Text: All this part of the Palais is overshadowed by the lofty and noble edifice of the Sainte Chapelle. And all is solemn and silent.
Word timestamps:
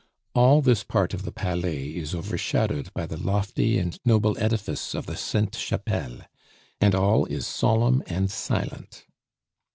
All 0.33 0.63
this 0.63 0.83
part 0.83 1.13
of 1.13 1.21
the 1.25 1.31
Palais 1.31 1.89
is 1.89 2.15
overshadowed 2.15 2.91
by 2.95 3.05
the 3.05 3.21
lofty 3.21 3.77
and 3.77 3.99
noble 4.03 4.35
edifice 4.39 4.95
of 4.95 5.05
the 5.05 5.15
Sainte 5.15 5.53
Chapelle. 5.53 6.21
And 6.79 6.95
all 6.95 7.27
is 7.27 7.45
solemn 7.45 8.01
and 8.07 8.31
silent. 8.31 9.05